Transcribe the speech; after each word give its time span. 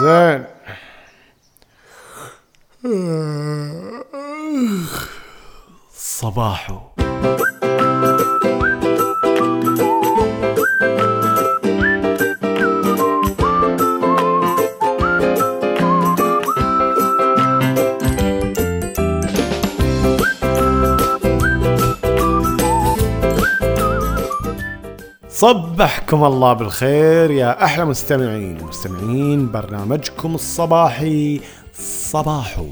زين. 0.00 0.44
صباحو. 5.94 6.78
صبحكم 25.42 26.24
الله 26.24 26.52
بالخير 26.52 27.30
يا 27.30 27.64
أحلى 27.64 27.84
مستمعين. 27.84 28.64
مستمعين 28.64 29.52
برنامجكم 29.52 30.34
الصباحي 30.34 31.40
صباحو 31.74 32.66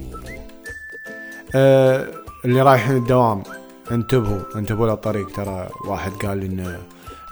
أه 1.55 2.07
اللي 2.45 2.63
رايحين 2.63 2.97
الدوام 2.97 3.43
انتبهوا 3.91 4.39
انتبهوا 4.57 4.87
للطريق. 4.87 5.37
ترى 5.37 5.69
واحد 5.87 6.13
قال 6.13 6.39
لي 6.39 6.47
إنه 6.47 6.79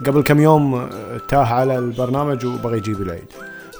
قبل 0.06 0.22
كم 0.22 0.40
يوم 0.40 0.74
آه، 0.74 0.88
تاه 1.28 1.44
على 1.44 1.78
البرنامج 1.78 2.46
وبغى 2.46 2.76
يجيب 2.76 3.02
العيد. 3.02 3.28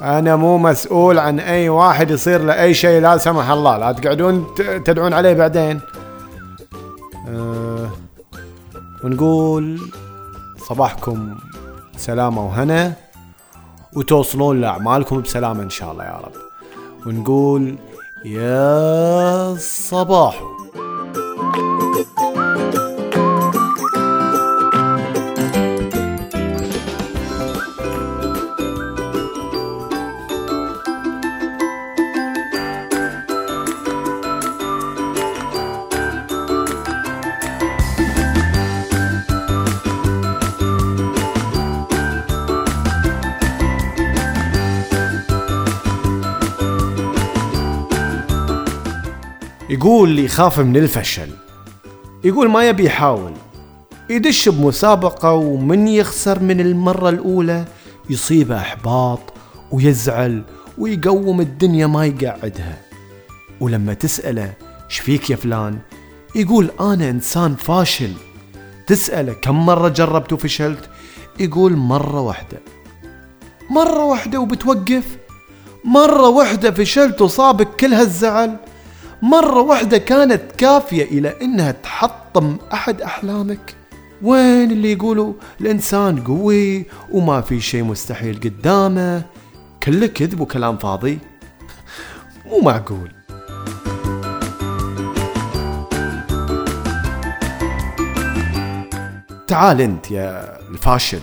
أنا 0.03 0.37
مو 0.37 0.59
مسؤول 0.59 1.19
عن 1.19 1.41
أي 1.41 1.69
واحد 1.69 2.11
يصير 2.11 2.43
له 2.43 2.63
أي 2.63 2.75
شيء 2.75 3.01
لا 3.01 3.17
سمح 3.17 3.51
الله. 3.51 3.79
لا 3.79 3.93
تقعدون 3.93 4.47
تدعون 4.85 5.13
عليه 5.13 5.33
بعدين. 5.33 5.81
أه 7.29 7.91
ونقول 9.05 9.81
صباحكم 10.69 11.35
سلامة 11.97 12.47
وهنا 12.47 12.93
وتوصلون 13.97 14.61
لأعمالكم 14.61 15.21
بسلامة 15.21 15.63
إن 15.63 15.71
شاء 15.71 15.93
الله 15.93 16.05
يا 16.05 16.21
رب. 16.25 16.33
ونقول 17.07 17.79
يا 18.25 19.55
صباح. 19.59 20.43
يقول 49.71 50.19
يخاف 50.19 50.61
من 50.61 50.77
الفشل. 50.77 51.29
يقول 52.25 52.51
ما 52.51 52.69
يبي 52.69 52.85
يحاول. 52.85 53.33
يدش 54.11 54.49
بمسابقة 54.49 55.33
ومن 55.33 55.89
يخسر 55.89 56.43
من 56.43 56.61
المرة 56.61 57.09
الأولى 57.09 57.65
يصيبه 58.11 58.57
إحباط 58.57 59.21
ويزعل 59.73 60.43
ويقوم 60.79 61.41
الدنيا 61.41 61.87
ما 61.87 62.07
يقعدها. 62.07 62.79
ولما 63.61 63.95
تسأله 63.95 64.53
شفيك 64.89 65.31
يا 65.31 65.37
فلان؟ 65.37 65.79
يقول 66.35 66.71
أنا 66.81 67.11
إنسان 67.11 67.55
فاشل. 67.55 68.13
تسأله 68.87 69.33
كم 69.33 69.67
مرة 69.67 69.89
جربت 69.89 70.33
وفشلت؟ 70.33 70.91
يقول 71.41 71.77
مرة 71.77 72.21
واحدة. 72.21 72.59
مرة 73.71 74.05
واحدة 74.05 74.39
وبتوقف. 74.41 75.17
مرة 75.85 76.29
واحدة 76.29 76.71
فشلت 76.71 77.23
وصابك 77.23 77.69
كل 77.81 77.95
هالزعل. 77.95 78.57
مرة 79.23 79.61
واحدة 79.61 79.99
كانت 79.99 80.43
كافية 80.59 81.05
إلى 81.05 81.35
إنها 81.43 81.71
تحطم 81.71 82.57
أحد 82.73 83.03
أحلامك. 83.03 83.75
وين 84.23 84.71
اللي 84.71 84.93
يقولوا 84.93 85.33
الإنسان 85.61 86.21
قوي 86.25 86.87
وما 87.13 87.41
في 87.41 87.61
شيء 87.61 87.85
مستحيل 87.85 88.41
قدامه؟ 88.41 89.23
كله 89.83 90.07
كذب 90.07 90.41
وكلام 90.41 90.77
فاضي. 90.77 91.19
مو 92.47 92.61
معقول. 92.61 93.13
تعال 99.47 99.81
أنت 99.81 100.11
يا 100.11 100.59
الفاشل. 100.71 101.21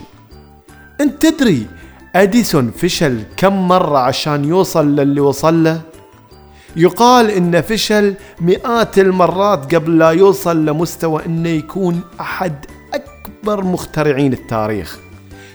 أنت 1.01 1.25
تدري 1.25 1.67
أديسون 2.15 2.71
فشل 2.71 3.23
كم 3.37 3.67
مرة 3.67 3.97
عشان 3.97 4.45
يوصل 4.45 4.95
للي 4.95 5.21
وصل 5.21 5.63
له؟ 5.63 5.81
يقال 6.77 7.31
انه 7.31 7.61
فشل 7.61 8.15
مئات 8.41 8.99
المرات 8.99 9.75
قبل 9.75 9.97
لا 9.97 10.09
يوصل 10.09 10.65
لمستوى 10.65 11.25
إنه 11.25 11.49
يكون 11.49 12.01
أحد 12.19 12.65
أكبر 12.93 13.63
مخترعين 13.63 14.33
التاريخ. 14.33 14.99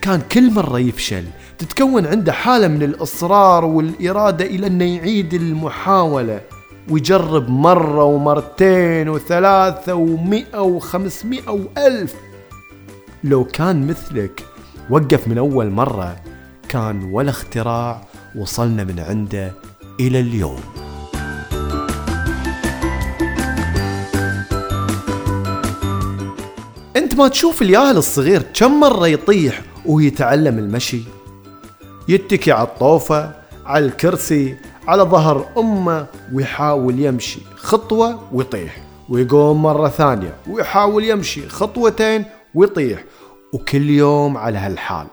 كان 0.03 0.21
كل 0.33 0.53
مرة 0.53 0.79
يفشل 0.79 1.25
تتكون 1.59 2.07
عنده 2.07 2.33
حالة 2.33 2.69
من 2.69 2.83
الإصرار 2.83 3.65
والإرادة 3.65 4.45
إلى 4.45 4.67
إنه 4.67 4.85
يعيد 4.85 5.35
المحاولة 5.35 6.41
ويجرب 6.91 7.49
مرة 7.49 8.05
ومرتين 8.05 9.09
وثلاثة 9.09 9.95
ومئة 9.95 10.61
وخمسمائة 10.61 11.51
وألف. 11.51 12.15
لو 13.25 13.45
كان 13.45 13.87
مثلك 13.87 14.45
وقف 14.91 15.29
من 15.29 15.39
أول 15.39 15.71
مرة 15.71 16.17
كان 16.69 17.05
ولا 17.13 17.31
اختراع 17.31 18.01
وصلنا 18.37 18.85
من 18.85 19.01
عنده 19.01 19.53
إلى 20.01 20.21
اليوم. 20.21 20.80
ما 27.21 27.29
تشوف 27.29 27.63
الياهل 27.63 27.97
الصغير 27.97 28.43
كم 28.55 28.81
مرة 28.81 29.07
يطيح 29.09 29.63
ويتعلم 29.87 30.59
المشي؟ 30.59 31.01
يتكي 32.09 32.53
على 32.53 32.67
الطوفة 32.67 33.33
على 33.67 33.85
الكرسي 33.85 34.57
على 34.89 35.03
ظهر 35.03 35.47
أمه 35.59 36.07
ويحاول 36.33 37.01
يمشي 37.01 37.41
خطوة 37.57 38.21
ويطيح 38.33 38.83
ويقوم 39.09 39.63
مرة 39.63 39.89
ثانية 39.89 40.35
ويحاول 40.51 41.05
يمشي 41.05 41.49
خطوتين 41.49 42.25
ويطيح 42.55 43.05
وكل 43.53 43.91
يوم 43.91 44.37
على 44.37 44.59
هالحال 44.59 45.07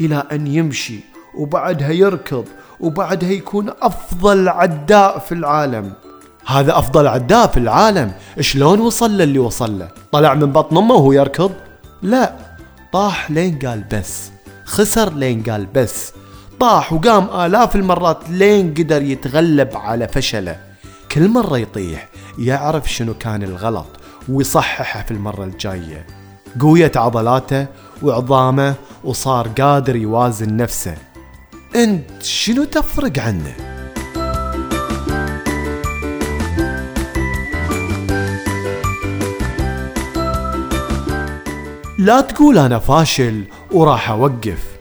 إلى 0.00 0.22
أن 0.32 0.46
يمشي 0.46 1.00
وبعدها 1.34 1.90
يركض 1.90 2.44
وبعدها 2.80 3.30
يكون 3.30 3.70
أفضل 3.82 4.48
عداء 4.48 5.18
في 5.18 5.32
العالم. 5.32 5.92
هذا 6.48 6.78
أفضل 6.78 7.06
عداء 7.06 7.46
في 7.46 7.56
العالم. 7.56 8.12
شلون 8.40 8.80
وصل 8.80 9.10
للي 9.10 9.38
وصل 9.38 9.78
له؟ 9.78 9.88
طلع 10.12 10.34
من 10.34 10.52
بطن 10.52 10.76
أمه 10.76 10.94
وهو 10.94 11.12
يركض. 11.12 11.52
لا 12.02 12.34
طاح 12.92 13.30
لين 13.30 13.58
قال 13.58 13.84
بس. 13.92 14.30
خسر 14.64 15.12
لين 15.12 15.42
قال 15.42 15.66
بس. 15.66 16.12
طاح 16.60 16.92
وقام 16.92 17.40
آلاف 17.40 17.76
المرات 17.76 18.18
لين 18.30 18.74
قدر 18.74 19.02
يتغلب 19.02 19.76
على 19.76 20.08
فشله. 20.08 20.60
كل 21.12 21.28
مرة 21.28 21.58
يطيح 21.58 22.08
يعرف 22.38 22.92
شنو 22.92 23.14
كان 23.14 23.42
الغلط 23.42 23.86
ويصححه 24.28 25.02
في 25.02 25.10
المرة 25.10 25.44
الجاية. 25.44 26.06
قويت 26.60 26.96
عضلاته 26.96 27.66
وعظامه 28.02 28.74
وصار 29.04 29.48
قادر 29.48 29.96
يوازن 29.96 30.56
نفسه. 30.56 30.94
أنت 31.74 32.22
شنو 32.22 32.64
تفرق 32.64 33.18
عنه؟ 33.18 33.67
لا 42.08 42.20
تقول 42.20 42.58
أنا 42.58 42.78
فاشل 42.78 43.44
وراح 43.72 44.10
أوقف. 44.10 44.78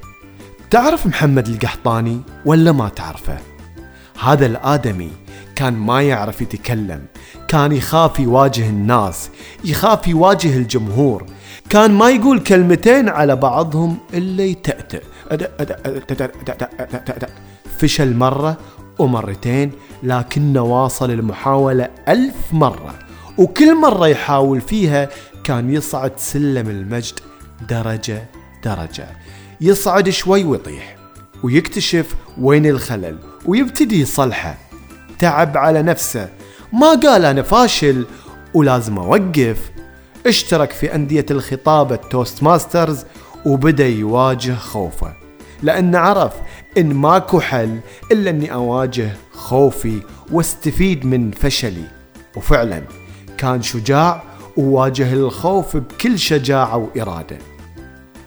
تعرف 0.72 1.08
محمد 1.08 1.48
القحطاني 1.48 2.22
ولا 2.46 2.72
ما 2.72 2.90
تعرفه؟ 2.90 3.38
هذا 4.20 4.46
الآدمي 4.46 5.12
كان 5.56 5.74
ما 5.74 6.02
يعرف 6.02 6.42
يتكلم 6.42 7.06
كان 7.48 7.72
يخاف 7.72 8.20
يواجه 8.20 8.70
الناس 8.70 9.30
يخاف 9.66 10.08
يواجه 10.08 10.58
الجمهور 10.58 11.26
كان 11.70 11.92
ما 11.92 12.10
يقول 12.10 12.40
كلمتين 12.40 13.10
على 13.10 13.36
بعضهم 13.36 13.98
إلا 14.14 14.44
يتأتأ. 14.44 15.00
فشل 17.80 18.16
مرة 18.16 18.58
ومرتين 19.00 19.72
لكنه 20.04 20.62
واصل 20.62 21.12
المحاولة 21.12 21.90
ألف 22.08 22.54
مرة 22.54 22.94
وكل 23.38 23.82
مرة 23.82 24.08
يحاول 24.08 24.62
فيها 24.62 25.10
كان 25.48 25.74
يصعد 25.74 26.12
سلم 26.18 26.70
المجد 26.70 27.20
درجة 27.70 28.24
درجة. 28.64 29.08
يصعد 29.62 30.10
شوي 30.10 30.44
ويطيح 30.44 30.96
ويكتشف 31.44 32.16
وين 32.42 32.66
الخلل 32.66 33.18
ويبتدي 33.46 34.02
يصلحه 34.02 34.58
تعب 35.20 35.58
على 35.58 35.82
نفسه 35.82 36.30
ما 36.74 36.90
قال 36.90 37.26
أنا 37.26 37.42
فاشل 37.42 38.06
ولازم 38.54 38.98
أوقف. 38.98 39.72
اشترك 40.26 40.72
في 40.72 40.96
أندية 40.96 41.26
الخطابة 41.32 41.96
Toastmasters 41.96 43.06
وبدأ 43.46 43.88
يواجه 43.88 44.56
خوفه. 44.56 45.14
لأن 45.64 45.96
عرف 45.96 46.34
إن 46.78 46.94
ماكو 46.94 47.40
حل 47.40 47.80
إلا 48.12 48.30
أني 48.30 48.54
أواجه 48.54 49.12
خوفي 49.32 50.02
واستفيد 50.32 51.06
من 51.06 51.32
فشلي. 51.32 51.88
وفعلا 52.36 52.84
كان 53.38 53.62
شجاع 53.62 54.27
وواجه 54.58 55.14
الخوف 55.14 55.78
بكل 55.78 56.20
شجاعة 56.20 56.78
وإرادة. 56.78 57.38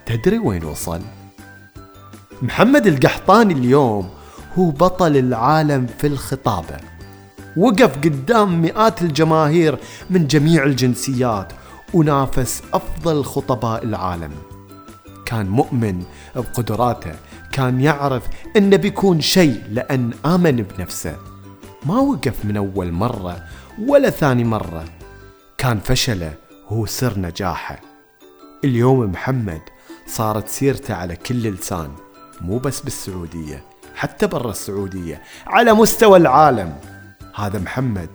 تدري 0.07 0.39
وين 0.39 0.65
وصل؟ 0.65 1.01
محمد 2.43 2.87
القحطاني 2.87 3.55
اليوم 3.55 4.09
هو 4.59 4.71
بطل 4.71 5.17
العالم 5.17 5.87
في 5.99 6.07
الخطابة. 6.07 6.77
وقف 7.57 7.97
قدام 7.97 8.63
مئات 8.63 9.03
الجماهير 9.03 9.79
من 10.11 10.27
جميع 10.27 10.65
الجنسيات 10.65 11.53
ونافس 11.95 12.63
أفضل 12.73 13.25
خطباء 13.25 13.85
العالم. 13.85 14.31
كان 15.27 15.49
مؤمن 15.49 16.03
بقدراته 16.37 17.13
كان 17.53 17.81
يعرف 17.81 18.23
إنه 18.57 18.77
بيكون 18.77 19.21
شيء 19.21 19.63
لأن 19.71 20.11
آمن 20.27 20.57
بنفسه. 20.57 21.17
ما 21.87 21.99
وقف 21.99 22.45
من 22.45 22.57
أول 22.57 22.93
مرة 22.93 23.43
ولا 23.87 24.11
ثاني 24.11 24.45
مرة. 24.45 24.85
كان 25.61 25.81
فشله 25.81 26.35
هو 26.69 26.87
سر 26.87 27.19
نجاحه. 27.19 27.81
اليوم 28.65 29.01
محمد 29.01 29.61
صارت 30.07 30.49
سيرته 30.49 30.95
على 30.95 31.17
كل 31.17 31.51
لسان 31.51 31.91
مو 32.41 32.59
بس 32.59 32.81
بالسعودية 32.81 33.65
حتى 33.95 34.27
برا 34.27 34.51
السعودية 34.51 35.23
على 35.47 35.73
مستوى 35.73 36.19
العالم. 36.19 36.77
هذا 37.35 37.59
محمد 37.59 38.09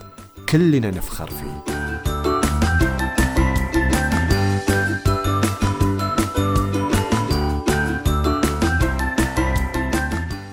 كلنا 0.50 0.92
نفخر 0.92 1.30
فيه. 1.30 1.63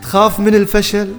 تخاف 0.02 0.40
من 0.40 0.54
الفشل؟ 0.54 1.14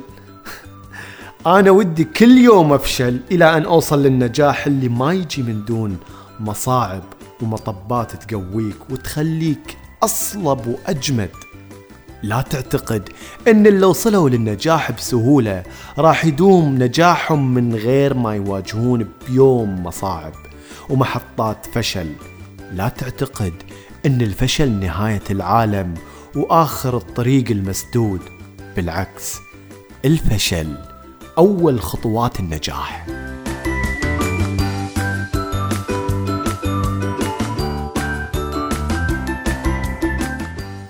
أنا 1.48 1.72
ودي 1.72 2.04
كل 2.04 2.38
يوم 2.38 2.74
أفشل 2.74 3.20
إلى 3.32 3.58
أن 3.58 3.64
أوصل 3.64 4.04
للنجاح 4.04 4.68
اللي 4.68 4.90
ما 4.90 5.14
يجي 5.14 5.44
من 5.44 5.66
دون 5.66 5.98
مصاعب 6.40 7.04
ومطبات 7.42 8.12
تقويك 8.12 8.90
وتخليك 8.90 9.78
أصلب 10.04 10.68
وأجمد. 10.68 11.30
لا 12.24 12.42
تعتقد 12.42 13.10
إن 13.48 13.68
اللي 13.68 13.86
وصلوا 13.86 14.30
للنجاح 14.30 14.92
بسهولة 14.92 15.64
راح 15.98 16.26
يدوم 16.26 16.84
نجاحهم 16.84 17.54
من 17.54 17.76
غير 17.76 18.14
ما 18.14 18.36
يواجهون 18.36 19.08
بيوم 19.28 19.84
مصاعب 19.84 20.34
ومحطات 20.90 21.66
فشل. 21.74 22.12
لا 22.74 22.90
تعتقد 22.90 23.54
إن 24.06 24.22
الفشل 24.22 24.72
نهاية 24.72 25.24
العالم 25.30 25.94
وآخر 26.36 26.98
الطريق 26.98 27.52
المسدود. 27.52 28.22
بالعكس 28.76 29.38
الفشل 30.06 30.93
أول 31.38 31.82
خطوات 31.82 32.40
النجاح. 32.40 33.06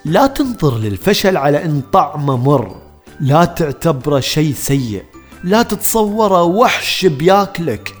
لا 0.04 0.26
تنظر 0.26 0.78
للفشل 0.78 1.36
على 1.36 1.64
إن 1.64 1.82
طعمه 1.92 2.36
مر. 2.36 2.76
لا 3.20 3.44
تعتبره 3.44 4.20
شيء 4.20 4.54
سيء. 4.54 5.02
لا 5.44 5.62
تتصوره 5.62 6.42
وحش 6.42 7.06
بياكلك. 7.06 7.94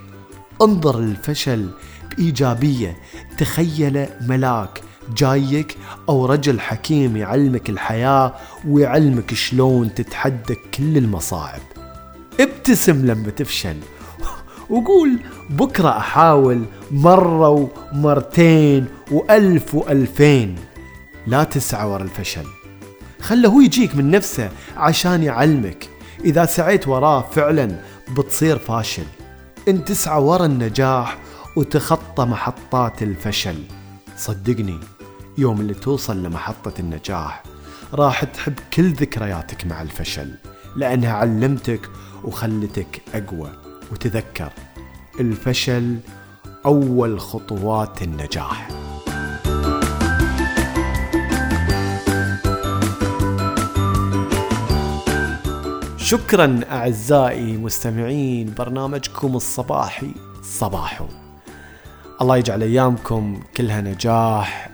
انظر 0.62 1.00
للفشل 1.00 1.70
بإيجابية. 2.10 2.96
تخيله 3.38 4.08
ملاك 4.20 4.80
جايك 5.16 5.76
أو 6.08 6.26
رجل 6.26 6.60
حكيم 6.60 7.16
يعلمك 7.16 7.70
الحياة 7.70 8.34
ويعلمك 8.68 9.34
شلون 9.34 9.94
تتحدى 9.94 10.54
كل 10.54 10.96
المصاعب 10.96 11.60
ابتسم 12.40 13.06
لما 13.06 13.30
تفشل. 13.30 13.76
وقول 14.70 15.18
بكرة 15.50 15.88
أحاول 15.88 16.64
مرة 16.90 17.70
ومرتين 17.92 18.86
وألف 19.10 19.74
وألفين. 19.74 20.56
لا 21.26 21.44
تسعى 21.44 21.88
ورا 21.88 22.02
الفشل. 22.02 22.46
خله 23.20 23.48
هو 23.48 23.60
يجيك 23.60 23.96
من 23.96 24.10
نفسه 24.10 24.50
عشان 24.76 25.22
يعلمك. 25.22 25.88
إذا 26.24 26.44
سعيت 26.44 26.88
وراه 26.88 27.24
فعلا 27.32 27.76
بتصير 28.16 28.58
فاشل. 28.58 29.06
انت 29.68 29.88
تسعى 29.88 30.22
ورا 30.22 30.46
النجاح 30.46 31.18
وتخطى 31.56 32.24
محطات 32.24 33.02
الفشل. 33.02 33.62
صدقني 34.16 34.80
يوم 35.38 35.60
اللي 35.60 35.74
توصل 35.74 36.22
لمحطة 36.22 36.72
النجاح 36.78 37.42
راح 37.94 38.24
تحب 38.24 38.54
كل 38.74 38.92
ذكرياتك 38.92 39.66
مع 39.66 39.82
الفشل 39.82 40.34
لأنها 40.76 41.12
علمتك 41.12 41.80
وخلتك 42.24 43.02
أقوى. 43.14 43.50
وتذكر 43.92 44.52
الفشل 45.20 45.98
أول 46.66 47.20
خطوات 47.20 48.02
النجاح. 48.02 48.68
شكرا 55.96 56.60
أعزائي 56.70 57.56
مستمعين 57.56 58.54
برنامجكم 58.58 59.36
الصباحي 59.36 60.10
صباحو 60.42 61.06
الله 62.20 62.36
يجعل 62.36 62.62
أيامكم 62.62 63.40
كلها 63.56 63.80
نجاح 63.80 64.70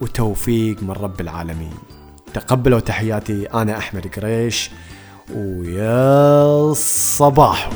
وتوفيق 0.00 0.82
من 0.82 0.90
رب 0.90 1.20
العالمين. 1.20 1.74
تقبلوا 2.34 2.80
تحياتي 2.80 3.46
أنا 3.46 3.78
أحمد 3.78 4.06
قريش. 4.16 4.70
ويا 5.32 6.70
الصباح 6.70 7.70